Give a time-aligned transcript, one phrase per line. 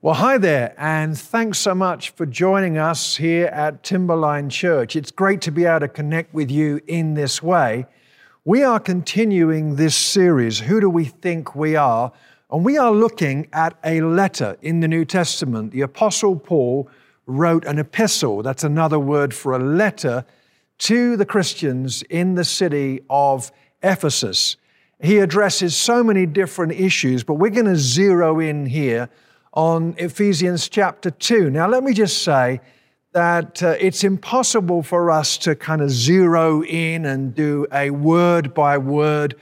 [0.00, 4.94] Well, hi there, and thanks so much for joining us here at Timberline Church.
[4.94, 7.84] It's great to be able to connect with you in this way.
[8.44, 12.12] We are continuing this series, Who Do We Think We Are?
[12.48, 15.72] And we are looking at a letter in the New Testament.
[15.72, 16.88] The Apostle Paul
[17.26, 20.24] wrote an epistle, that's another word for a letter,
[20.78, 23.50] to the Christians in the city of
[23.82, 24.58] Ephesus.
[25.00, 29.10] He addresses so many different issues, but we're going to zero in here
[29.58, 31.50] on Ephesians chapter 2.
[31.50, 32.60] Now, let me just say
[33.10, 38.54] that uh, it's impossible for us to kind of zero in and do a word
[38.54, 39.34] by word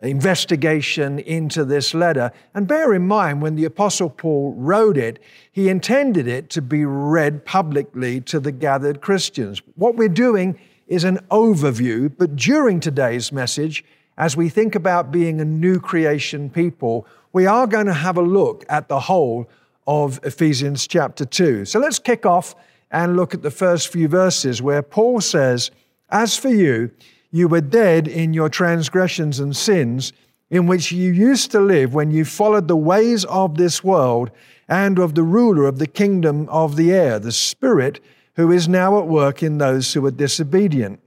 [0.00, 2.30] investigation into this letter.
[2.54, 5.18] And bear in mind, when the Apostle Paul wrote it,
[5.50, 9.60] he intended it to be read publicly to the gathered Christians.
[9.74, 10.56] What we're doing
[10.86, 13.84] is an overview, but during today's message,
[14.18, 18.22] as we think about being a new creation people, we are going to have a
[18.22, 19.48] look at the whole
[19.86, 21.64] of Ephesians chapter 2.
[21.64, 22.54] So let's kick off
[22.90, 25.70] and look at the first few verses where Paul says,
[26.10, 26.90] As for you,
[27.30, 30.12] you were dead in your transgressions and sins,
[30.50, 34.30] in which you used to live when you followed the ways of this world
[34.68, 38.00] and of the ruler of the kingdom of the air, the Spirit,
[38.36, 41.00] who is now at work in those who are disobedient.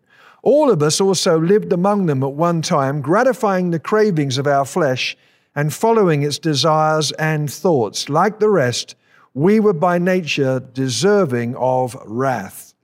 [0.44, 4.66] All of us also lived among them at one time, gratifying the cravings of our
[4.66, 5.18] flesh
[5.58, 8.10] and following its desires and thoughts.
[8.10, 8.96] Like the rest,
[9.34, 12.76] we were by nature deserving of wrath.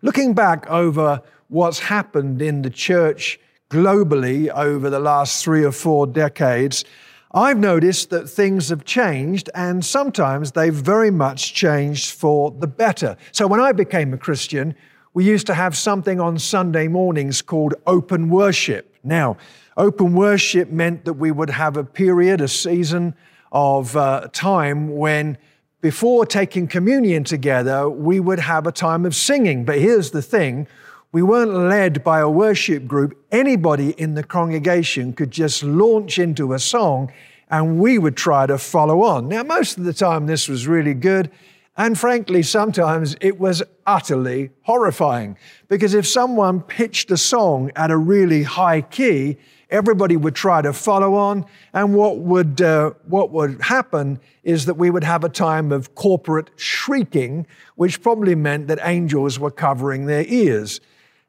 [0.00, 6.06] Looking back over what's happened in the church globally over the last three or four
[6.06, 6.86] decades,
[7.32, 13.18] I've noticed that things have changed and sometimes they've very much changed for the better.
[13.32, 14.74] So when I became a Christian,
[15.12, 18.94] we used to have something on Sunday mornings called open worship.
[19.04, 19.36] Now,
[19.78, 23.14] Open worship meant that we would have a period, a season
[23.52, 25.38] of uh, time when,
[25.80, 29.64] before taking communion together, we would have a time of singing.
[29.64, 30.66] But here's the thing
[31.12, 33.24] we weren't led by a worship group.
[33.30, 37.12] Anybody in the congregation could just launch into a song
[37.48, 39.28] and we would try to follow on.
[39.28, 41.30] Now, most of the time, this was really good.
[41.76, 47.96] And frankly, sometimes it was utterly horrifying because if someone pitched a song at a
[47.96, 49.38] really high key,
[49.70, 51.44] everybody would try to follow on.
[51.72, 55.94] And what would, uh, what would happen is that we would have a time of
[55.94, 57.46] corporate shrieking,
[57.76, 60.80] which probably meant that angels were covering their ears.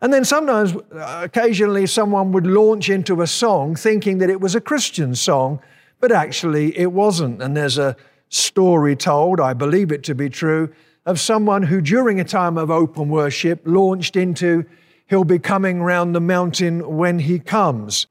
[0.01, 4.55] And then sometimes, uh, occasionally, someone would launch into a song thinking that it was
[4.55, 5.59] a Christian song,
[5.99, 7.41] but actually it wasn't.
[7.41, 7.97] And there's a
[8.29, 10.71] story told, I believe it to be true,
[11.05, 14.65] of someone who during a time of open worship launched into,
[15.07, 18.05] He'll be coming round the mountain when He comes.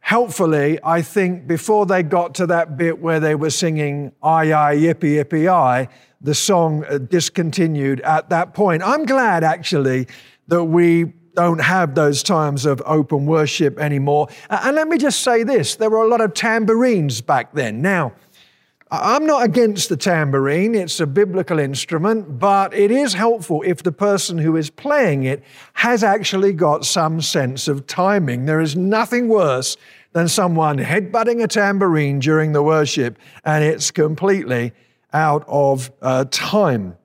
[0.00, 4.76] Helpfully, I think before they got to that bit where they were singing, Aye, aye,
[4.76, 5.88] yippee, yippee, aye,
[6.20, 8.82] the song uh, discontinued at that point.
[8.82, 10.08] I'm glad actually
[10.48, 14.28] that we don't have those times of open worship anymore.
[14.48, 17.80] And let me just say this there were a lot of tambourines back then.
[17.80, 18.12] Now,
[18.92, 23.92] I'm not against the tambourine, it's a biblical instrument, but it is helpful if the
[23.92, 28.46] person who is playing it has actually got some sense of timing.
[28.46, 29.76] There is nothing worse
[30.12, 34.72] than someone headbutting a tambourine during the worship and it's completely
[35.12, 36.96] out of uh, time.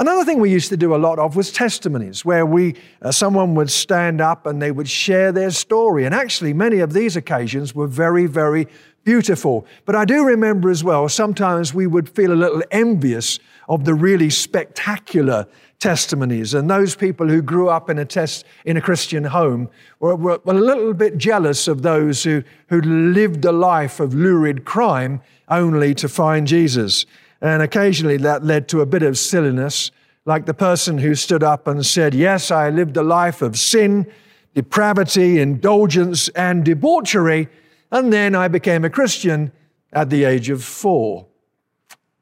[0.00, 3.54] Another thing we used to do a lot of was testimonies, where we uh, someone
[3.54, 6.06] would stand up and they would share their story.
[6.06, 8.66] And actually, many of these occasions were very, very
[9.04, 9.66] beautiful.
[9.84, 13.38] But I do remember as well, sometimes we would feel a little envious
[13.68, 15.46] of the really spectacular
[15.78, 16.52] testimonies.
[16.54, 20.40] And those people who grew up in a, test, in a Christian home were, were,
[20.46, 25.94] a little bit jealous of those who, who lived a life of lurid crime only
[25.94, 27.06] to find Jesus.
[27.40, 29.90] And occasionally that led to a bit of silliness,
[30.26, 34.06] like the person who stood up and said, Yes, I lived a life of sin,
[34.54, 37.48] depravity, indulgence, and debauchery
[37.90, 39.52] and then I became a Christian
[39.92, 41.26] at the age of four.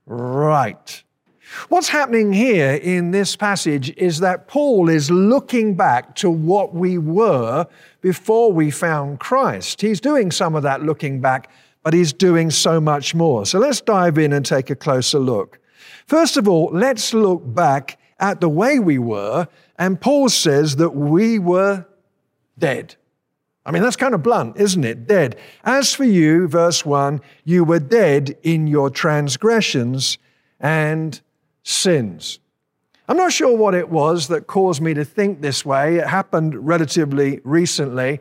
[0.06, 1.02] Right.
[1.68, 6.98] What's happening here in this passage is that Paul is looking back to what we
[6.98, 7.66] were
[8.00, 9.80] before we found Christ.
[9.80, 11.50] He's doing some of that looking back,
[11.82, 13.46] but he's doing so much more.
[13.46, 15.58] So let's dive in and take a closer look.
[16.06, 19.48] First of all, let's look back at the way we were,
[19.78, 21.86] and Paul says that we were
[22.58, 22.96] dead.
[23.68, 25.06] I mean, that's kind of blunt, isn't it?
[25.06, 25.36] Dead.
[25.62, 30.16] As for you, verse 1, you were dead in your transgressions
[30.58, 31.20] and
[31.64, 32.38] sins.
[33.10, 35.96] I'm not sure what it was that caused me to think this way.
[35.96, 38.20] It happened relatively recently.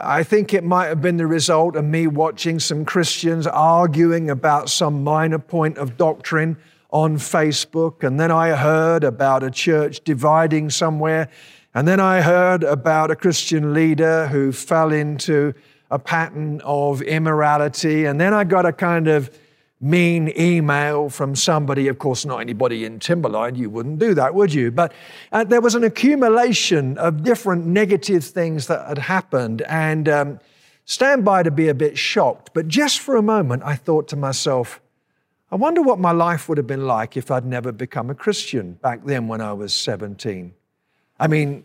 [0.00, 4.70] I think it might have been the result of me watching some Christians arguing about
[4.70, 6.56] some minor point of doctrine
[6.90, 8.02] on Facebook.
[8.02, 11.28] And then I heard about a church dividing somewhere.
[11.74, 15.54] And then I heard about a Christian leader who fell into
[15.90, 18.06] a pattern of immorality.
[18.06, 19.30] And then I got a kind of
[19.80, 24.52] mean email from somebody, of course, not anybody in Timberline, you wouldn't do that, would
[24.52, 24.70] you?
[24.70, 24.92] But
[25.32, 29.62] uh, there was an accumulation of different negative things that had happened.
[29.62, 30.40] And um,
[30.84, 32.50] stand by to be a bit shocked.
[32.52, 34.80] But just for a moment, I thought to myself,
[35.50, 38.74] I wonder what my life would have been like if I'd never become a Christian
[38.74, 40.54] back then when I was 17.
[41.20, 41.64] I mean,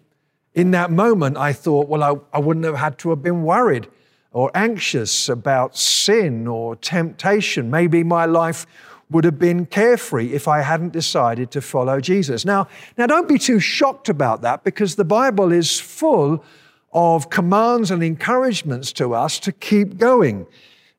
[0.54, 3.88] in that moment, I thought, well, I, I wouldn't have had to have been worried
[4.32, 7.72] or anxious about sin or temptation.
[7.72, 8.68] Maybe my life
[9.10, 12.44] would have been carefree if I hadn't decided to follow Jesus.
[12.44, 12.68] Now,
[12.98, 16.44] now don't be too shocked about that because the Bible is full
[16.92, 20.48] of commands and encouragements to us to keep going.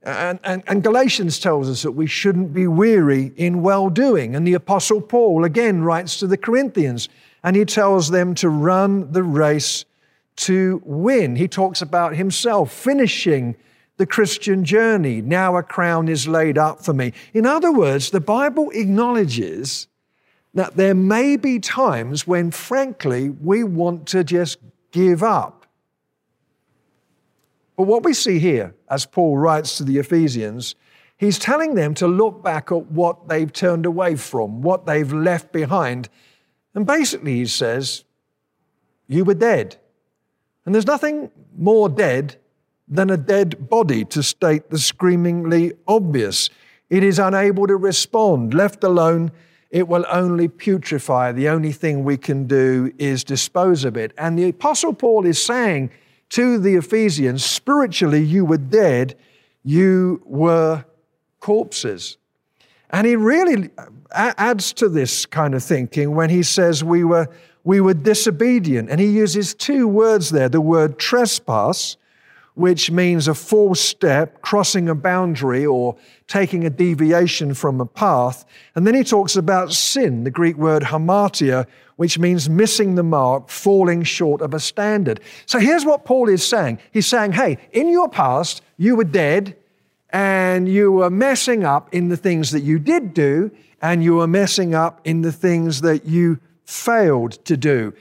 [0.02, 4.36] And, and, and, Galatians tells us that we shouldn't be weary in well doing.
[4.36, 7.08] And the Apostle Paul again writes to the Corinthians
[7.42, 9.84] and he tells them to run the race
[10.36, 11.36] to win.
[11.36, 13.56] He talks about himself finishing
[13.96, 15.22] the Christian journey.
[15.22, 17.12] Now a crown is laid up for me.
[17.32, 19.88] In other words, the Bible acknowledges
[20.54, 24.58] that there may be times when, frankly, we want to just
[24.90, 25.66] give up.
[27.76, 30.74] But what we see here, as Paul writes to the Ephesians,
[31.18, 35.52] he's telling them to look back at what they've turned away from, what they've left
[35.52, 36.08] behind.
[36.76, 38.04] And basically, he says,
[39.08, 39.76] You were dead.
[40.64, 42.36] And there's nothing more dead
[42.86, 46.50] than a dead body, to state the screamingly obvious.
[46.90, 48.54] It is unable to respond.
[48.54, 49.32] Left alone,
[49.70, 51.32] it will only putrefy.
[51.32, 54.12] The only thing we can do is dispose of it.
[54.16, 55.90] And the Apostle Paul is saying
[56.30, 59.16] to the Ephesians spiritually, you were dead,
[59.64, 60.84] you were
[61.40, 62.18] corpses.
[62.90, 67.28] And he really uh, adds to this kind of thinking when he says we were
[67.66, 68.88] we were disobedient.
[68.90, 71.96] And he uses two words there the word trespass,
[72.54, 75.96] which means a false step, crossing a boundary, or
[76.28, 78.44] taking a deviation from a path.
[78.76, 81.66] And then he talks about sin, the Greek word hamartia,
[81.96, 85.20] which means missing the mark, falling short of a standard.
[85.46, 89.56] So here's what Paul is saying He's saying, hey, in your past, you were dead
[90.10, 93.50] and you were messing up in the things that you did do,
[93.82, 97.92] and you were messing up in the things that you failed to do.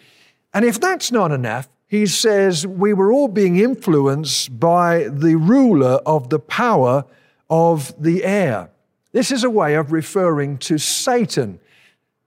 [0.54, 6.00] And if that's not enough, he says we were all being influenced by the ruler
[6.06, 7.06] of the power
[7.50, 8.70] of the air.
[9.12, 11.60] This is a way of referring to Satan.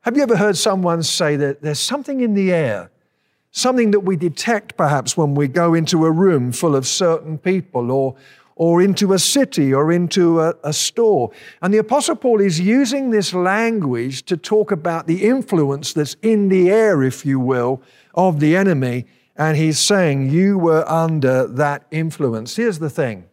[0.03, 2.91] Have you ever heard someone say that there's something in the air,
[3.51, 7.91] something that we detect perhaps when we go into a room full of certain people
[7.91, 8.15] or,
[8.59, 11.31] or into a city or into a, a, store.
[11.63, 16.49] And the Apostle Paul is using this language to talk about the influence that's in
[16.49, 17.81] the air, if you will,
[18.15, 19.07] of the enemy.
[19.37, 22.57] And he's saying, You were under that influence.
[22.57, 23.29] Here's the thing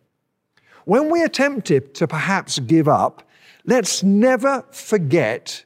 [0.86, 3.28] when we attempt to perhaps give up,
[3.66, 5.66] let's never forget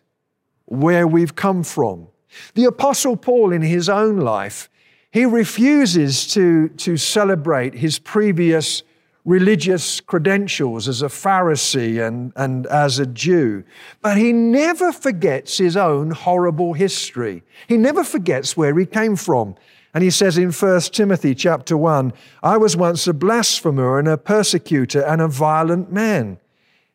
[0.65, 2.07] where we've come from.
[2.53, 4.69] The Apostle Paul, in his own life,
[5.11, 8.83] he refuses to, to celebrate his previous
[9.29, 13.63] religious credentials as a Pharisee and, and as a Jew.
[14.01, 17.43] But he never forgets his own horrible history.
[17.67, 19.55] He never forgets where he came from.
[19.93, 24.17] And he says in 1 Timothy chapter 1, I was once a blasphemer and a
[24.17, 26.39] persecutor and a violent man.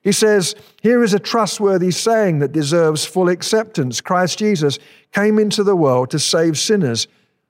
[0.03, 4.01] He says, Here is a trustworthy saying that deserves full acceptance.
[4.01, 4.79] Christ Jesus
[5.13, 7.07] came into the world to save sinners,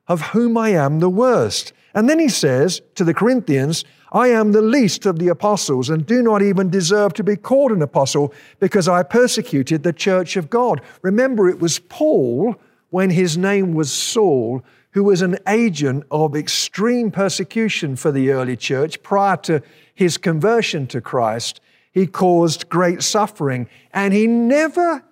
[0.09, 1.73] of whom I am the worst.
[1.95, 6.07] And then he says to the Corinthians, I am the least of the apostles and
[6.07, 10.51] do not even deserve to be called an apostle because I persecuted the church of
[10.51, 10.81] God.
[11.03, 12.57] Remember, it was Paul,
[12.95, 18.57] when his name was Saul, who was an agent of extreme persecution for the early
[18.57, 19.61] church prior to
[19.97, 21.61] his conversion to Christ.
[21.91, 25.03] He caused great suffering and he never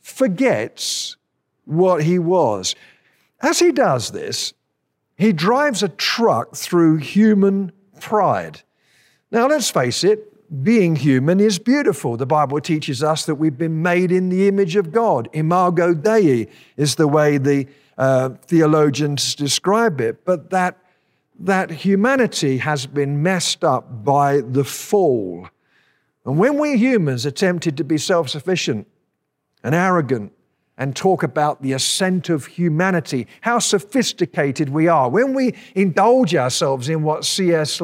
[0.00, 1.16] forgets
[1.64, 2.76] what he was.
[3.40, 4.54] As he does this,
[5.22, 8.62] he drives a truck through human pride.
[9.30, 10.28] Now, let's face it,
[10.64, 12.16] being human is beautiful.
[12.16, 15.28] The Bible teaches us that we've been made in the image of God.
[15.32, 20.24] Imago Dei is the way the uh, theologians describe it.
[20.24, 20.76] But that,
[21.38, 25.48] that humanity has been messed up by the fall.
[26.26, 28.88] And when we humans are tempted to be self sufficient
[29.62, 30.32] and arrogant
[30.78, 35.08] and talk about the ascent of humanity, how sophisticated we are.
[35.08, 37.80] When we indulge ourselves in what C.S.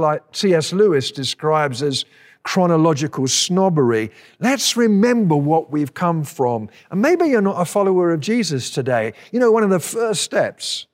[0.73, 2.05] Lewis describes as
[2.45, 6.71] chronological snobbery, let's remember what we've come from.
[6.91, 9.13] And maybe you're not a follower of Jesus today.
[9.33, 10.87] You know, one of the first steps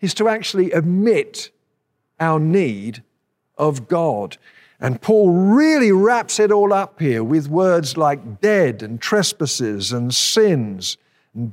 [0.00, 1.50] is to actually admit
[2.18, 3.02] our need
[3.58, 4.38] of God.
[4.80, 10.14] And Paul really wraps it all up here with words like dead and trespasses and
[10.14, 10.96] sins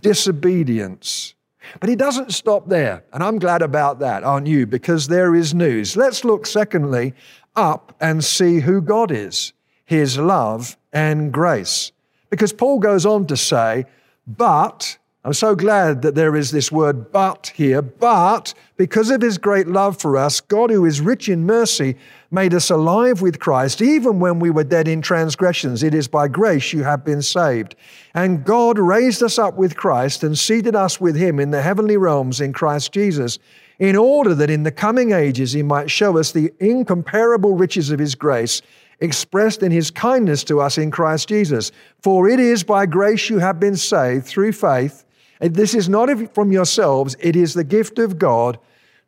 [0.01, 1.35] disobedience.
[1.79, 3.03] But he doesn't stop there.
[3.13, 4.65] And I'm glad about that, aren't you?
[4.65, 5.95] Because there is news.
[5.95, 7.13] Let's look, secondly,
[7.55, 9.53] up and see who God is,
[9.85, 11.91] his love and grace.
[12.29, 13.85] Because Paul goes on to say,
[14.25, 17.83] but I'm so glad that there is this word but here.
[17.83, 21.95] But because of his great love for us, God, who is rich in mercy,
[22.31, 25.83] made us alive with Christ, even when we were dead in transgressions.
[25.83, 27.75] It is by grace you have been saved.
[28.15, 31.97] And God raised us up with Christ and seated us with him in the heavenly
[31.97, 33.37] realms in Christ Jesus,
[33.77, 37.99] in order that in the coming ages he might show us the incomparable riches of
[37.99, 38.63] his grace
[39.01, 41.71] expressed in his kindness to us in Christ Jesus.
[42.01, 45.05] For it is by grace you have been saved through faith
[45.41, 48.59] this is not from yourselves, it is the gift of God,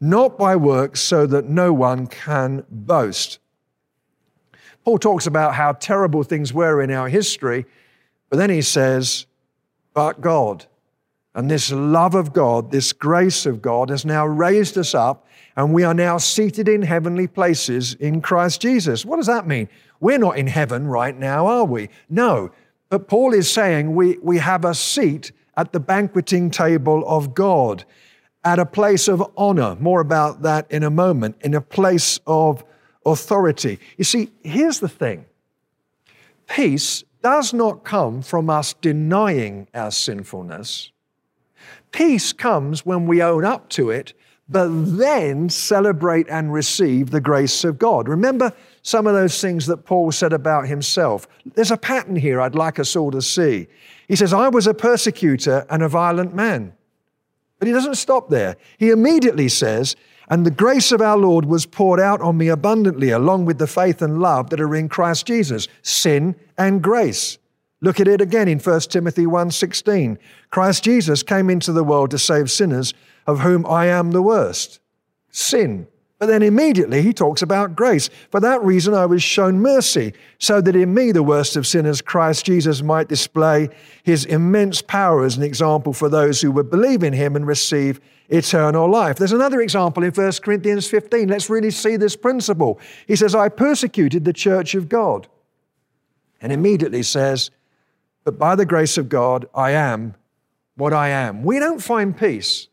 [0.01, 3.39] not by works, so that no one can boast.
[4.83, 7.65] Paul talks about how terrible things were in our history,
[8.29, 9.27] but then he says,
[9.93, 10.65] But God.
[11.35, 15.25] And this love of God, this grace of God, has now raised us up,
[15.55, 19.05] and we are now seated in heavenly places in Christ Jesus.
[19.05, 19.67] What does that mean?
[19.99, 21.89] We're not in heaven right now, are we?
[22.09, 22.51] No.
[22.89, 27.85] But Paul is saying we, we have a seat at the banqueting table of God,
[28.43, 29.75] at a place of honor.
[29.79, 32.63] More about that in a moment, in a place of
[33.05, 33.79] authority.
[33.97, 35.25] You see, here's the thing
[36.47, 40.91] peace does not come from us denying our sinfulness.
[41.91, 44.13] Peace comes when we own up to it,
[44.49, 44.67] but
[44.97, 48.09] then celebrate and receive the grace of God.
[48.09, 48.51] Remember
[48.83, 51.25] some of those things that Paul said about himself.
[51.55, 53.67] There's a pattern here I'd like us all to see.
[54.09, 56.73] He says, I was a persecutor and a violent man.
[57.59, 58.57] But he doesn't stop there.
[58.77, 59.95] He immediately says,
[60.27, 63.67] And the grace of our Lord was poured out on me abundantly, along with the
[63.67, 67.37] faith and love that are in Christ Jesus, sin and grace.
[67.79, 70.17] Look at it again in 1 Timothy 1:16.
[70.49, 72.93] Christ Jesus came into the world to save sinners,
[73.25, 74.81] of whom I am the worst.
[75.29, 75.87] Sin
[76.23, 78.09] but then immediately he talks about grace.
[78.31, 82.01] For that reason I was shown mercy, so that in me, the worst of sinners,
[82.01, 83.67] Christ Jesus might display
[84.03, 87.99] his immense power as an example for those who would believe in him and receive
[88.29, 89.17] eternal life.
[89.17, 91.27] There's another example in 1 Corinthians 15.
[91.27, 92.79] Let's really see this principle.
[93.05, 95.27] He says, I persecuted the church of God.
[96.39, 97.51] And immediately says,
[98.23, 100.15] But by the grace of God, I am
[100.75, 101.43] what I am.
[101.43, 102.69] We don't find peace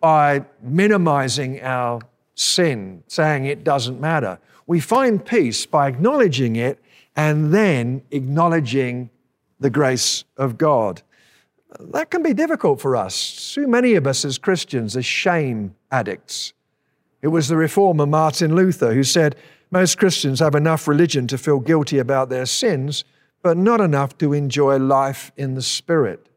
[0.00, 2.00] by minimizing our
[2.34, 4.38] sin, saying it doesn't matter.
[4.66, 6.78] We find peace by acknowledging it
[7.16, 9.10] and then acknowledging
[9.60, 11.02] the grace of God.
[11.78, 13.52] That can be difficult for us.
[13.54, 16.52] Too many of us as Christians are shame addicts.
[17.22, 19.36] It was the reformer Martin Luther who said,
[19.70, 23.04] Most Christians have enough religion to feel guilty about their sins,
[23.42, 26.28] but not enough to enjoy life in the Spirit.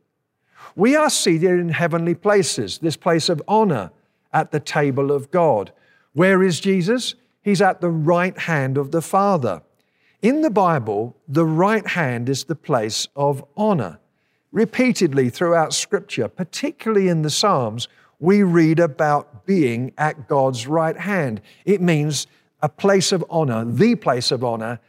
[0.76, 3.92] We are seated in heavenly places, this place of honor
[4.32, 5.72] at the table of God.
[6.18, 7.14] Where is Jesus?
[7.44, 9.62] He's at the right hand of the Father.
[10.24, 14.00] In the Bible, the right hand is the place of honor.
[14.52, 17.88] Repeatedly throughout Scripture, particularly in the Psalms,
[18.20, 21.40] we read about being at God's right hand.
[21.66, 22.26] It means
[22.64, 24.80] a place of honor, the place of honor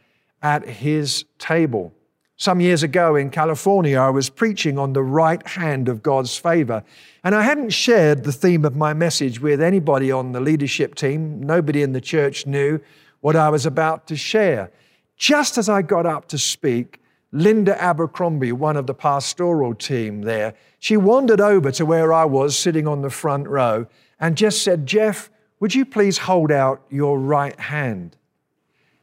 [0.41, 1.93] at His table.
[2.41, 6.85] Some years ago in California, I was preaching on the right hand of God's favor.
[7.21, 11.43] And I hadn't shared the theme of my message with anybody on the leadership team.
[11.43, 12.79] Nobody in the church knew
[13.19, 14.71] what I was about to share.
[15.17, 17.01] Just as I got up to speak,
[17.33, 22.57] Linda Abercrombie, one of the pastoral team there, she wandered over to where I was
[22.57, 23.85] sitting on the front row
[24.17, 25.29] and just said, Jeff,
[25.59, 28.15] would you please hold out your right hand?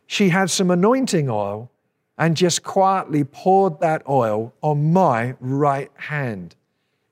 [0.07, 1.71] She had some anointing oil
[2.19, 6.55] and just quietly poured that oil on my right hand.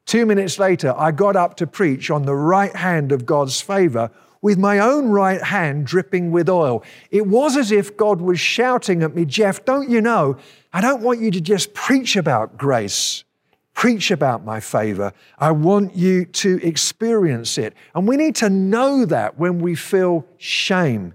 [0.06, 4.10] Two minutes later, I got up to preach on the right hand of God's favor
[4.42, 6.84] with my own right hand dripping with oil.
[7.10, 10.36] It was as if God was shouting at me, Jeff, don't you know?
[10.70, 13.24] I don't want you to just preach about grace,
[13.72, 15.14] preach about my favor.
[15.38, 17.72] I want you to experience it.
[17.94, 21.14] And we need to know that when we feel shame.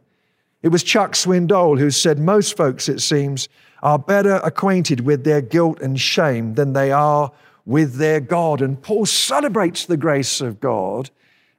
[0.64, 3.48] It was Chuck Swindoll who said, Most folks, it seems,
[3.82, 7.32] are better acquainted with their guilt and shame than they are
[7.66, 8.62] with their God.
[8.62, 11.10] And Paul celebrates the grace of God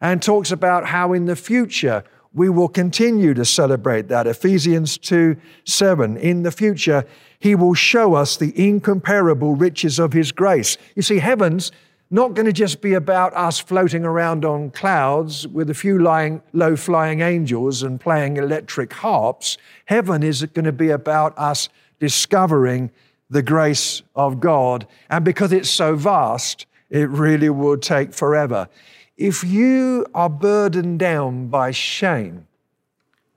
[0.01, 4.27] and talks about how in the future we will continue to celebrate that.
[4.27, 6.17] Ephesians 2 7.
[6.17, 7.05] In the future,
[7.39, 10.77] he will show us the incomparable riches of his grace.
[10.95, 11.73] You see, heaven's
[12.11, 16.77] not going to just be about us floating around on clouds with a few low
[16.77, 19.57] flying angels and playing electric harps.
[19.85, 21.69] Heaven is going to be about us
[22.01, 22.91] discovering
[23.29, 24.89] the grace of God.
[25.09, 28.69] And because it's so vast, it really will take forever.
[29.17, 32.49] If you are burdened down by shame,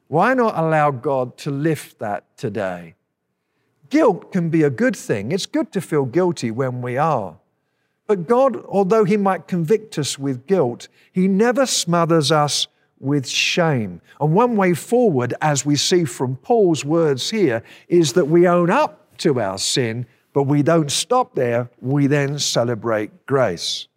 [0.07, 2.95] why not allow God to lift that today?
[3.89, 5.31] Guilt can be a good thing.
[5.31, 7.37] It's good to feel guilty when we are.
[8.07, 12.67] But God, although He might convict us with guilt, He never smothers us
[13.03, 14.01] with shame.
[14.19, 18.69] And one way forward, as we see from Paul's words here, is that we own
[18.69, 21.69] up to our sin, but we don't stop there.
[21.81, 23.87] We then celebrate grace.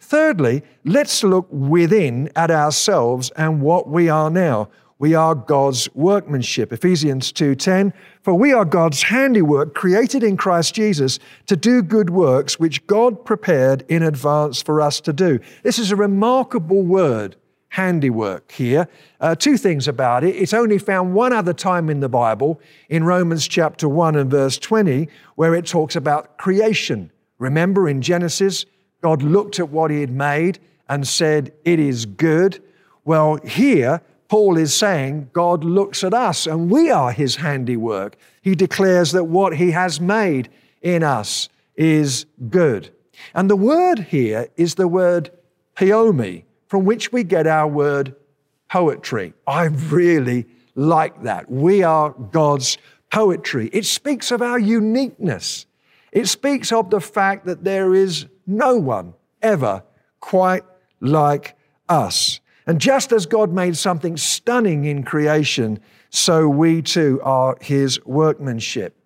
[0.00, 6.72] Thirdly, let's look within at ourselves and what we are now we are God's workmanship.
[6.72, 12.58] Ephesians 2:10 For we are God's handiwork created in Christ Jesus to do good works
[12.58, 15.38] which God prepared in advance for us to do.
[15.62, 17.36] This is a remarkable word,
[17.76, 18.88] handiwork here.
[19.20, 20.34] Uh, two things about it.
[20.34, 24.56] It's only found one other time in the Bible in Romans chapter 1 and verse
[24.56, 27.10] 20 where it talks about creation.
[27.38, 28.64] Remember in Genesis,
[29.02, 32.62] God looked at what he had made and said, "It is good."
[33.04, 38.16] Well, here Paul is saying God looks at us and we are his handiwork.
[38.40, 40.48] He declares that what he has made
[40.80, 42.88] in us is good.
[43.34, 45.30] And the word here is the word
[45.76, 48.14] poiemi, from which we get our word
[48.70, 49.34] poetry.
[49.46, 51.50] I really like that.
[51.50, 52.78] We are God's
[53.12, 53.70] poetry.
[53.72, 55.66] It speaks of our uniqueness.
[56.12, 59.82] It speaks of the fact that there is no one ever
[60.20, 60.64] quite
[61.00, 61.56] like
[61.88, 62.40] us.
[62.66, 65.78] And just as God made something stunning in creation,
[66.10, 68.96] so we too are His workmanship.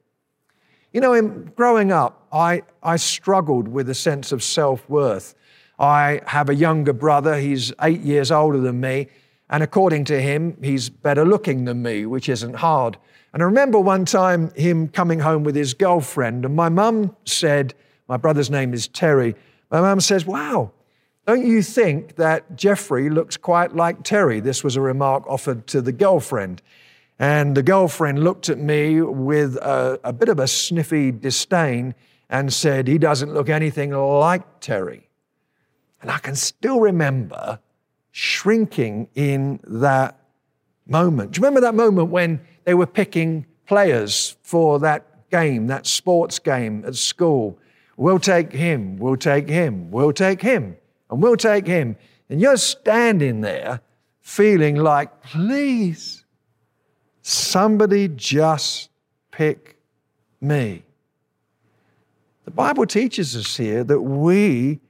[0.92, 5.34] You know, in growing up, I, I struggled with a sense of self worth.
[5.80, 9.08] I have a younger brother, he's eight years older than me,
[9.48, 12.98] and according to him, he's better looking than me, which isn't hard.
[13.32, 17.74] And I remember one time him coming home with his girlfriend, and my mum said,
[18.08, 19.34] My brother's name is Terry.
[19.70, 20.72] My mum says, Wow,
[21.26, 24.40] don't you think that Jeffrey looks quite like Terry?
[24.40, 26.60] This was a remark offered to the girlfriend.
[27.18, 31.94] And the girlfriend looked at me with a, a, bit of a sniffy disdain
[32.28, 35.09] and said, He doesn't look anything like Terry.
[36.00, 37.58] And I can still remember
[38.10, 40.18] shrinking in that
[40.86, 41.32] moment.
[41.32, 46.38] Do you remember that moment when they were picking players for that game, that sports
[46.38, 47.58] game at school?
[47.96, 50.76] We'll take him, we'll take him, we'll take him
[51.10, 51.96] and we'll take him.
[52.28, 53.80] And you're standing there
[54.20, 56.24] feeling like, please,
[57.20, 58.88] somebody just
[59.30, 59.76] pick
[60.40, 60.82] me.
[62.44, 64.80] The Bible teaches us here that we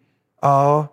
[0.43, 0.89] are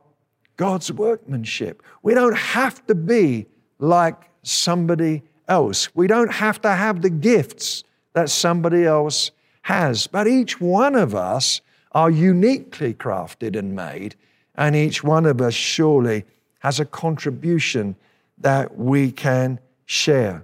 [0.58, 1.82] God's workmanship.
[2.04, 3.46] We don't have to be
[3.80, 5.96] like somebody else.
[5.96, 10.08] We don't have to have the gifts that somebody else has.
[10.08, 11.62] But each one of us
[11.93, 14.15] are uniquely crafted and made
[14.58, 16.26] and each one of us surely
[16.60, 17.96] has a contribution
[18.39, 20.43] that we can share.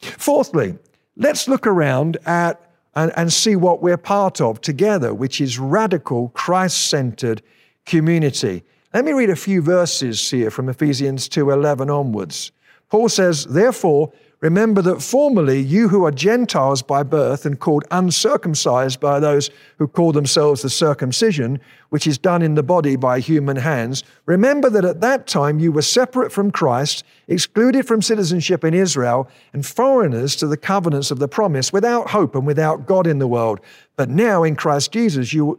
[0.00, 0.76] Fourthly,
[1.16, 2.60] let's look around at
[2.96, 7.42] and, and see what we're part of together, which is radical, Christ centered
[7.86, 8.62] community.
[8.94, 12.52] Let me read a few verses here from Ephesians 2:11 onwards.
[12.88, 14.12] Paul says, Therefore,
[14.44, 19.88] Remember that formerly you who are Gentiles by birth and called uncircumcised by those who
[19.88, 24.84] call themselves the circumcision, which is done in the body by human hands, remember that
[24.84, 30.36] at that time you were separate from Christ, excluded from citizenship in Israel, and foreigners
[30.36, 33.60] to the covenants of the promise, without hope and without God in the world.
[33.96, 35.58] But now in Christ Jesus, you,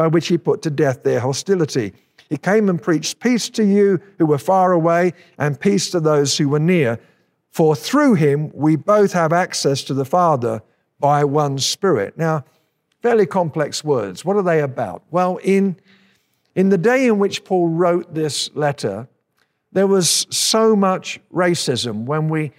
[0.00, 1.92] by which he put to death their hostility.
[2.30, 6.38] He came and preached peace to you who were far away and peace to those
[6.38, 6.98] who were near.
[7.50, 10.62] For through him we both have access to the Father
[11.00, 12.16] by one Spirit.
[12.16, 12.46] Now,
[13.02, 14.24] fairly complex words.
[14.24, 15.02] What are they about?
[15.10, 15.76] Well, in,
[16.54, 19.08] In the day in which Paul wrote this letter,
[19.72, 22.04] there was so much racism.
[22.04, 22.52] When we,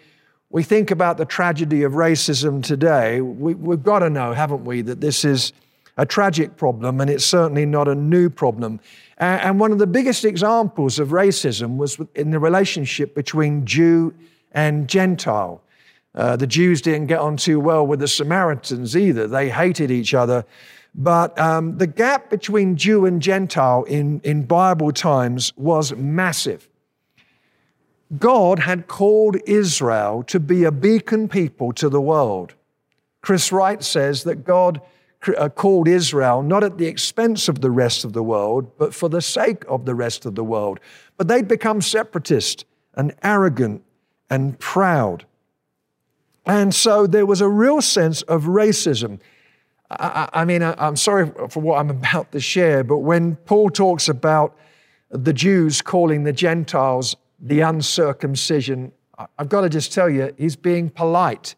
[0.49, 4.81] we think about the tragedy of racism today, we, we've got to know, haven't we,
[4.83, 5.51] that this is
[5.97, 8.79] a tragic problem and it's certainly not a new problem.
[9.17, 14.13] And one of the biggest examples of racism was in the relationship between Jew
[14.51, 15.61] and Gentile.
[16.15, 19.27] Uh, the Jews didn't get on too well with the Samaritans either.
[19.27, 20.45] They hated each other.
[20.93, 26.67] But um, the gap between Jew and Gentile in, in Bible times was massive.
[28.17, 32.55] God had called Israel to be a beacon people to the world.
[33.21, 34.81] Chris Wright says that God
[35.27, 39.07] Uh, called Israel not at the expense of the rest of the world, but for
[39.07, 40.79] the sake of the rest of the world.
[41.15, 43.83] But they'd become separatist and arrogant
[44.31, 45.25] and proud.
[46.45, 49.19] And so there was a real sense of racism.
[49.91, 53.69] I, I mean, I, I'm sorry for what I'm about to share, but when Paul
[53.69, 54.57] talks about
[55.09, 58.91] the Jews calling the Gentiles the uncircumcision,
[59.37, 61.55] I've got to just tell you, he's being polite.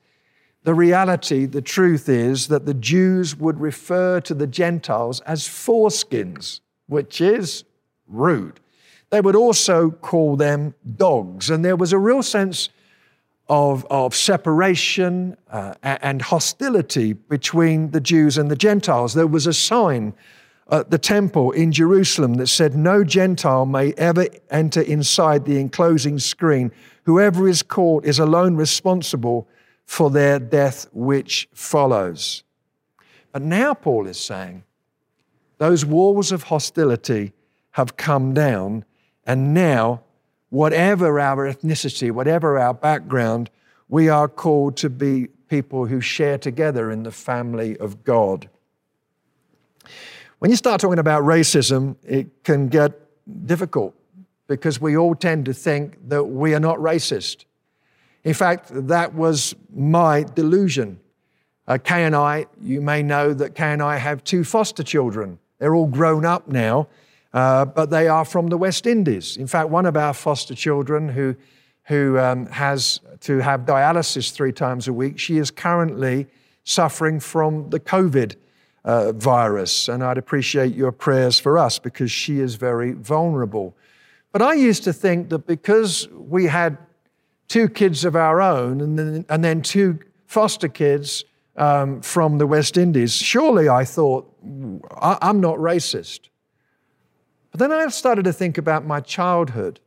[0.64, 6.62] The reality, the truth is that the Jews would refer to the Gentiles as foreskins,
[6.88, 7.66] which is
[8.08, 8.62] rude.
[9.10, 11.50] They would also call them dogs.
[11.50, 12.70] And there was a real sense
[13.50, 19.14] of, of separation uh, and hostility between the Jews and the Gentiles.
[19.14, 20.14] There was a sign
[20.72, 26.20] at the temple in Jerusalem that said, No Gentile may ever enter inside the enclosing
[26.20, 26.72] screen.
[27.04, 29.48] Whoever is caught is alone responsible
[29.86, 32.44] for their death, which follows.
[33.32, 34.64] But now Paul is saying,
[35.58, 37.34] those walls of hostility
[37.72, 38.86] have come down,
[39.26, 40.02] and now
[40.50, 43.50] whatever our ethnicity, whatever our background,
[43.90, 48.50] we are called to be people who share together in the family of God.
[50.40, 52.92] When you start talking about racism, it can get
[53.48, 53.96] difficult
[54.48, 57.46] because we all tend to think that we are not racist.
[58.24, 61.00] In fact, that was my delusion.
[61.68, 65.40] Uh, Kay and I, you may know that Kay and I have two foster children.
[65.60, 66.88] They're all grown up now,
[67.34, 69.38] uh, but they are from the West Indies.
[69.38, 71.36] In fact, one of our foster children who,
[71.84, 76.28] who um, has to have dialysis three times a week, she is currently
[76.64, 78.36] suffering from the COVID
[78.86, 79.88] uh, virus.
[79.88, 83.76] And I'd appreciate your prayers for us because she is very vulnerable.
[84.32, 86.78] But I used to think that because we had
[87.48, 91.26] two kids of our own and then, and then two foster kids
[91.56, 94.30] um, from the West Indies, surely I thought,
[95.02, 96.30] I'm not racist.
[97.52, 99.80] But then I started to think about my childhood.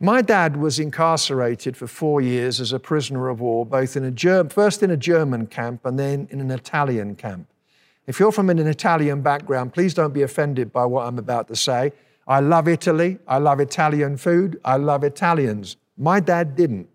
[0.00, 4.10] My dad was incarcerated for four years as a prisoner of war, both in a
[4.10, 7.48] Ger- first in a German camp and then in an Italian camp.
[8.06, 11.56] If you're from an Italian background, please don't be offended by what I'm about to
[11.56, 11.92] say.
[12.26, 13.18] I love Italy.
[13.26, 14.60] I love Italian food.
[14.64, 15.76] I love Italians.
[15.96, 16.88] My dad didn't.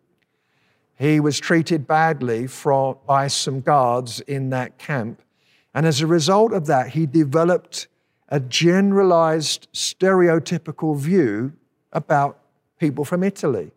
[0.98, 2.48] He was treated badly
[3.08, 5.22] by some guards in that camp.
[5.74, 7.88] And as a result of that, he developed
[8.30, 11.54] a generalized stereotypical view
[11.92, 12.40] about
[12.80, 13.72] people from Italy.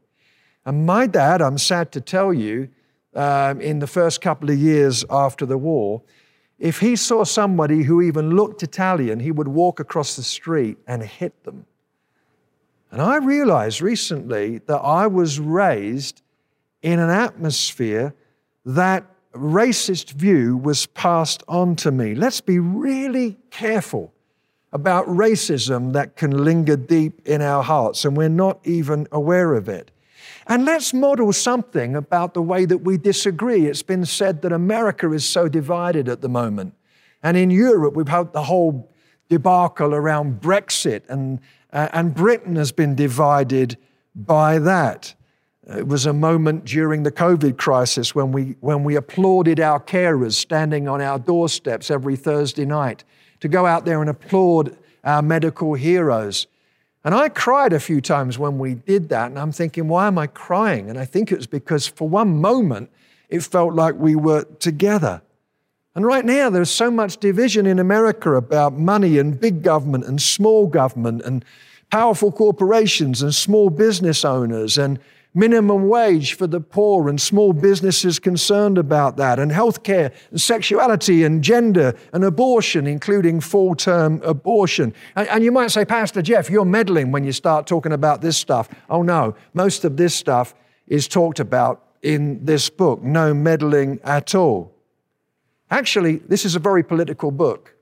[0.67, 2.69] And my dad, I'm sad to tell you,
[3.15, 6.03] um, in the first couple of years after the war,
[6.59, 11.03] if he saw somebody who even looked Italian, he would walk across the street and
[11.03, 11.67] hit them.
[12.91, 16.23] And I realized recently that I was raised
[16.83, 18.15] in an atmosphere
[18.65, 22.15] that racist view was passed on to me.
[22.15, 24.13] Let's be really careful
[24.73, 29.69] about racism that can linger deep in our hearts and we're not even aware of
[29.69, 29.91] it.
[30.47, 33.67] And let's model something about the way that we disagree.
[33.67, 36.75] It's been said that America is so divided at the moment.
[37.23, 38.91] And in Europe, we've had the whole
[39.31, 41.41] debacle around Brexit, and,
[41.75, 43.77] uh, and Britain has been divided
[44.15, 45.15] by that.
[45.67, 50.35] It was a moment during the COVID crisis when we, when we applauded our carers
[50.35, 53.03] standing on our doorsteps every Thursday night
[53.41, 56.47] to go out there and applaud our medical heroes.
[57.03, 60.17] And I cried a few times when we did that, and I'm thinking, why am
[60.19, 60.89] I crying?
[60.89, 62.91] And I think it was because for one moment,
[63.29, 65.23] it felt like we were together.
[65.97, 70.21] And right now, there's so much division in America about money and big government and
[70.21, 71.45] small government and
[71.91, 74.99] powerful corporations and small business owners and
[75.35, 81.25] minimum wage for the poor and small businesses concerned about that, and healthcare and sexuality
[81.25, 84.95] and gender and abortion, including full term abortion.
[85.17, 88.37] And, and, you might say, Pastor Jeff, you're meddling when you start talking about this
[88.37, 88.69] stuff.
[88.89, 90.55] Oh, no, most of this stuff
[90.87, 94.74] is talked about in this book, no meddling at all.
[95.75, 97.75] Actually, this is a very political book.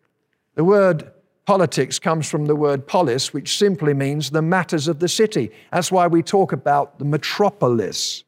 [0.54, 1.12] The word
[1.44, 5.50] politics comes from the word polis, which simply means the matters of the city.
[5.70, 8.24] That's why we talk about the metropolis.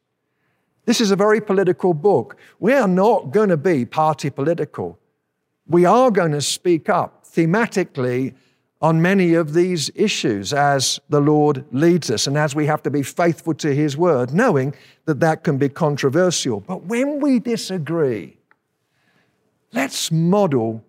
[0.85, 2.37] This is a very political book.
[2.59, 4.99] We are not going to be party political.
[5.65, 8.35] We are going to speak up thematically
[8.81, 12.91] on many of these issues as the Lord leads us and as we have to
[12.91, 14.75] be faithful to His word, knowing
[15.05, 16.59] that that can be controversial.
[16.59, 18.37] But when we disagree,
[19.73, 20.83] let's model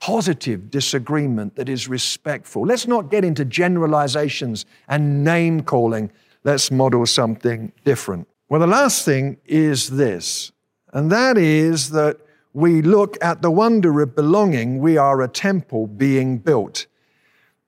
[0.00, 2.62] positive disagreement that is respectful.
[2.62, 6.10] Let's not get into generalizations and name calling.
[6.44, 8.28] Let's model something different.
[8.48, 10.52] Well, the last thing is this,
[10.92, 12.18] and that is that
[12.54, 14.78] we look at the wonder of belonging.
[14.78, 16.86] We are a temple being built.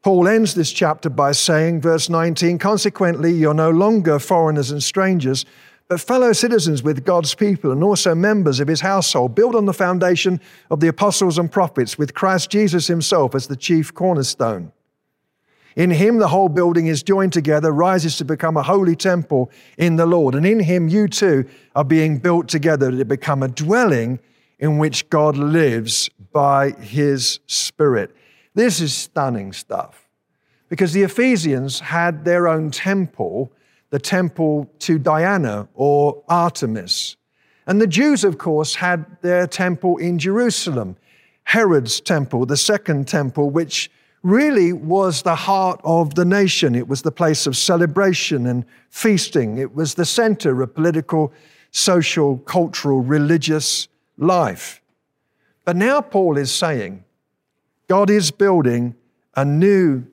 [0.03, 5.45] Paul ends this chapter by saying, verse 19, consequently, you're no longer foreigners and strangers,
[5.90, 9.72] but fellow citizens with God's people and also members of his household, built on the
[9.72, 14.70] foundation of the apostles and prophets, with Christ Jesus himself as the chief cornerstone.
[15.74, 19.96] In him, the whole building is joined together, rises to become a holy temple in
[19.96, 20.37] the Lord.
[20.37, 24.20] And in him, you too are being built together to become a dwelling
[24.61, 28.14] in which God lives by his Spirit.
[28.55, 30.09] This is stunning stuff
[30.68, 33.53] because the Ephesians had their own temple,
[33.90, 37.16] the temple to Diana or Artemis.
[37.66, 40.96] And the Jews, of course, had their temple in Jerusalem,
[41.44, 43.90] Herod's temple, the second temple, which
[44.22, 46.74] really was the heart of the nation.
[46.74, 49.59] It was the place of celebration and feasting.
[49.59, 51.33] It was the center of political,
[51.70, 54.83] social, cultural, religious life.
[55.64, 57.05] But now Paul is saying
[57.88, 58.94] God is building
[59.37, 60.05] a new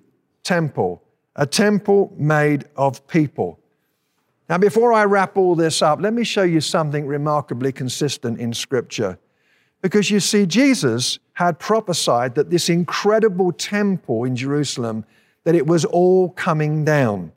[0.43, 1.03] temple,
[1.35, 3.59] a temple made of people.
[4.49, 8.53] Now, before I wrap all this up, let me show you something remarkably consistent in
[8.53, 9.19] Scripture.
[9.81, 15.05] Because you see, Jesus had prophesied that this incredible temple in Jerusalem,
[15.43, 17.31] that it was all coming down.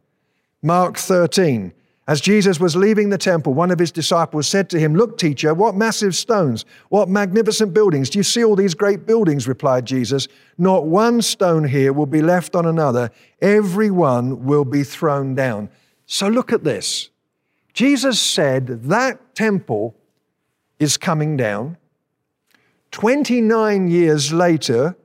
[0.63, 1.73] Mark 13,
[2.07, 5.55] as Jesus was leaving the temple, one of his disciples said to him, Look, teacher,
[5.55, 8.11] what massive stones, what magnificent buildings.
[8.11, 9.47] Do you see all these great buildings?
[9.47, 10.27] replied Jesus.
[10.59, 15.71] Not one stone here will be left on another, every one will be thrown down.
[16.13, 17.09] So look at this.
[17.73, 19.95] Jesus said that temple
[20.81, 21.77] is coming down.
[22.91, 24.97] 29 years later,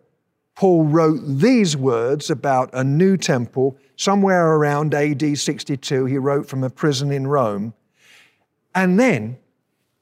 [0.55, 6.05] Paul wrote these words about a new temple somewhere around AD 62.
[6.05, 7.75] He wrote from a prison in Rome.
[8.73, 9.37] And then,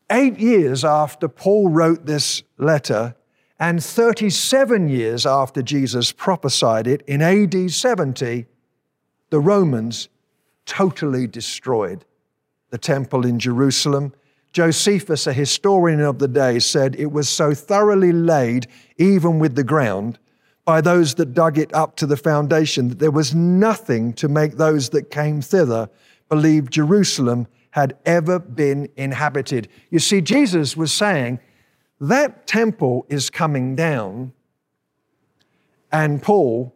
[0.10, 3.14] eight years after Paul wrote this letter,
[3.60, 8.46] and 37 years after Jesus prophesied it in AD 70,
[9.32, 10.08] the Romans
[10.66, 12.06] totally destroyed
[12.70, 14.14] the temple in Jerusalem
[14.54, 19.64] Josephus, a historian of the day, said it was so thoroughly laid, even with the
[19.64, 20.20] ground,
[20.64, 24.54] by those that dug it up to the foundation, that there was nothing to make
[24.54, 25.90] those that came thither
[26.30, 29.68] believe Jerusalem had ever been inhabited.
[29.90, 31.40] You see, Jesus was saying,
[32.00, 34.34] that temple is coming down.
[35.92, 36.76] And Paul,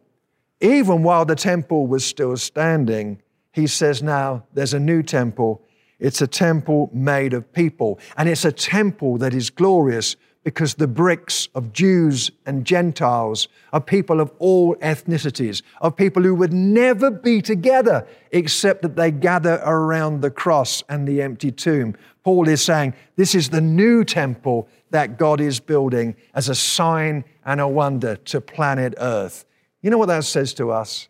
[0.59, 3.21] even while the temple was still standing,
[3.57, 5.61] he says, now there's a new temple
[5.99, 7.99] it's a temple made of people.
[8.17, 13.85] And it's a temple that is glorious because the bricks of Jews and Gentiles, of
[13.85, 19.61] people of all ethnicities, of people who would never be together except that they gather
[19.65, 21.97] around the cross and the empty tomb.
[22.23, 27.25] Paul is saying this is the new temple that God is building as a sign
[27.45, 29.43] and a wonder to planet Earth.
[29.81, 31.09] You know what that says to us?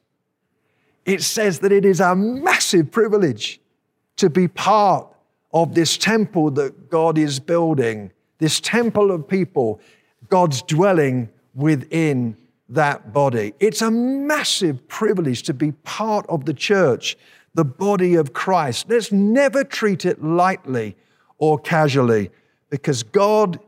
[1.07, 3.61] It says that it is a massive privilege
[4.17, 5.07] to be part
[5.53, 9.79] of this temple that God is building, this temple of people,
[10.27, 12.35] God's dwelling within
[12.67, 13.53] that body.
[13.61, 17.17] It's a massive privilege to be part of the church,
[17.53, 18.89] the body of Christ.
[18.89, 20.97] Let's never treat it lightly
[21.37, 22.31] or casually
[22.69, 23.61] because God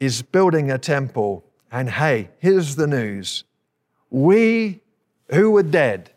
[0.00, 1.44] is building a temple.
[1.70, 3.44] And hey, here's the news
[4.10, 4.80] we
[5.30, 6.10] who were dead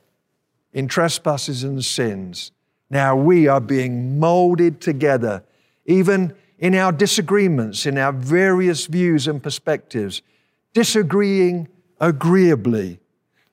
[0.74, 2.52] in trespasses and sins.
[2.90, 5.44] Now we are being molded together,
[5.86, 10.22] even in our disagreements, in our various views and perspectives,
[10.74, 11.68] disagreeing
[12.00, 13.00] agreeably,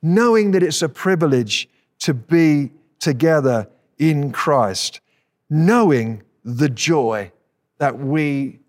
[0.03, 1.69] knowing that it's a privilege
[2.01, 5.01] to be together in Christ,
[5.49, 7.33] knowing the joy
[7.79, 8.61] that we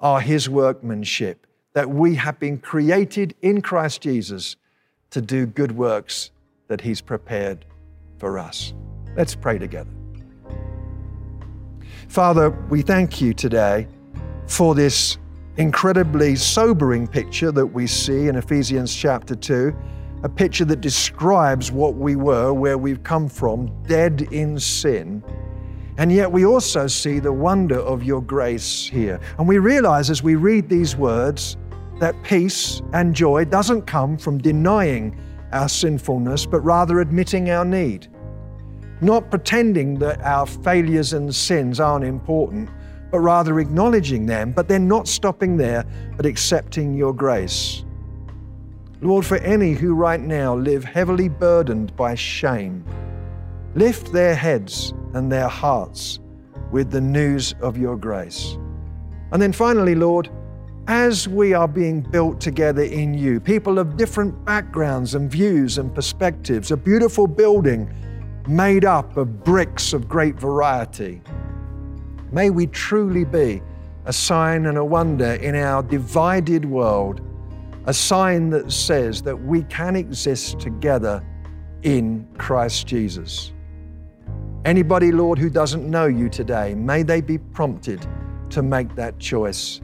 [0.00, 4.56] are His workmanship, that we have been created in Christ Jesus
[5.10, 6.30] to do good works
[6.68, 7.64] that He's prepared
[8.18, 8.74] for us.
[9.16, 9.90] Let's pray together.
[12.08, 13.88] Father, we thank you today
[14.46, 15.18] for this
[15.56, 19.74] incredibly sobering picture that we see in Ephesians chapter 2
[20.22, 25.22] a picture that describes what we were, where we've come from, dead in sin.
[25.98, 29.20] And yet we also see the wonder of your grace here.
[29.38, 31.56] And we realize as we read these words
[32.00, 35.18] that peace and joy doesn't come from denying
[35.52, 38.08] our sinfulness, but rather admitting our need.
[39.00, 42.70] Not pretending that our failures and sins aren't important,
[43.10, 45.84] but rather acknowledging them, but then not stopping there,
[46.16, 47.84] but accepting your grace.
[49.02, 52.84] Lord, for any who right now live heavily burdened by shame,
[53.74, 56.18] lift their heads and their hearts
[56.72, 58.56] with the news of your grace.
[59.32, 60.30] And then finally, Lord,
[60.88, 65.92] as we are being built together in you, people of different backgrounds and views and
[65.94, 67.92] perspectives, a beautiful building
[68.48, 71.20] made up of bricks of great variety.
[72.30, 73.62] May we truly be
[74.04, 77.20] a sign and a wonder in our divided world,
[77.86, 81.24] a sign that says that we can exist together
[81.82, 83.52] in Christ Jesus.
[84.64, 88.06] Anybody, Lord, who doesn't know you today, may they be prompted
[88.50, 89.80] to make that choice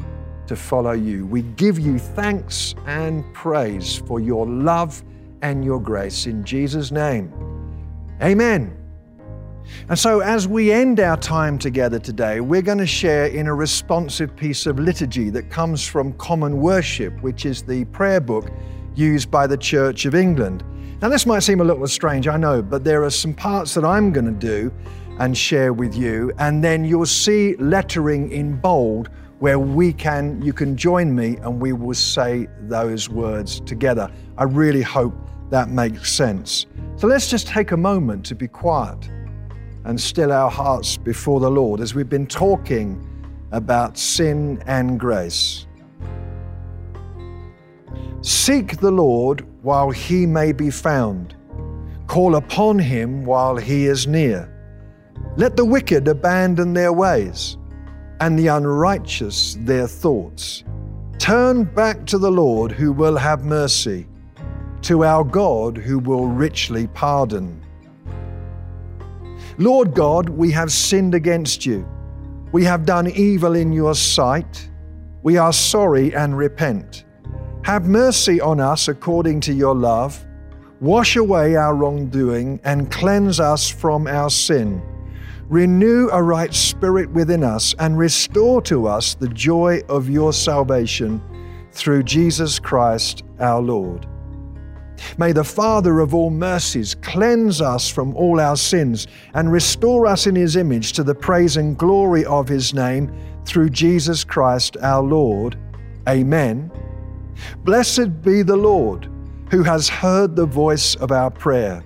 [0.53, 1.25] to follow you.
[1.27, 5.03] We give you thanks and praise for your love
[5.41, 7.33] and your grace in Jesus' name.
[8.23, 8.77] Amen.
[9.89, 13.55] And so, as we end our time together today, we're going to share in a
[13.55, 18.51] responsive piece of liturgy that comes from Common Worship, which is the prayer book
[18.95, 20.63] used by the Church of England.
[21.01, 23.87] Now, this might seem a little strange, I know, but there are some parts that
[23.87, 24.71] I'm going to do
[25.19, 29.09] and share with you, and then you'll see lettering in bold
[29.43, 34.09] where we can you can join me and we will say those words together.
[34.39, 35.17] I really hope
[35.51, 36.67] that makes sense.
[36.95, 39.11] So let's just take a moment to be quiet
[39.85, 43.05] and still our hearts before the Lord as we've been talking
[43.51, 45.67] about sin and grace.
[48.21, 51.35] Seek the Lord while he may be found.
[52.07, 54.49] Call upon him while he is near.
[55.37, 57.57] Let the wicked abandon their ways
[58.23, 60.63] and the unrighteous their thoughts.
[61.19, 64.07] Turn back to the Lord who will have mercy,
[64.83, 67.61] to our God who will richly pardon.
[69.59, 71.85] Lord God, we have sinned against you.
[72.53, 74.71] We have done evil in your sight.
[75.25, 77.05] We are sorry and repent.
[77.65, 80.25] Have mercy on us according to your love.
[80.81, 84.81] Wash away our wrongdoing and cleanse us from our sin.
[85.53, 91.21] Renew a right spirit within us and restore to us the joy of your salvation
[91.73, 94.07] through Jesus Christ our Lord.
[95.19, 100.27] May the Father of all mercies cleanse us from all our sins and restore us
[100.27, 105.03] in His image to the praise and glory of His name through Jesus Christ our
[105.03, 105.59] Lord.
[106.09, 106.73] Amen.
[107.59, 109.07] Blessed be the Lord
[109.51, 111.85] who has heard the voice of our prayer.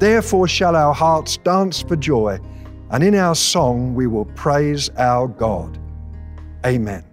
[0.00, 2.38] Therefore shall our hearts dance for joy
[2.90, 5.78] and in our song we will praise our God.
[6.64, 7.04] Amen.